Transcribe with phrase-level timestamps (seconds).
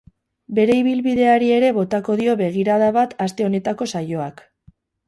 [0.59, 4.47] Bere ibilbideari ere botako dio begirada bat aste honetako saioak.